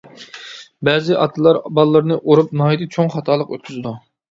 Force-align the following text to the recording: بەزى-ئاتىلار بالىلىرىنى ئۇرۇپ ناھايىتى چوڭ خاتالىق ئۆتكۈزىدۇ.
بەزى-ئاتىلار 0.89 1.61
بالىلىرىنى 1.81 2.19
ئۇرۇپ 2.23 2.57
ناھايىتى 2.63 2.91
چوڭ 2.99 3.15
خاتالىق 3.19 3.55
ئۆتكۈزىدۇ. 3.57 3.97